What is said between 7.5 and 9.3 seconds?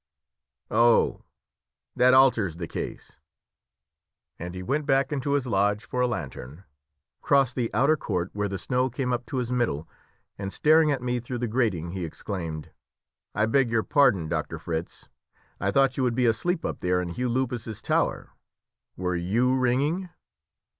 the outer court where the snow came up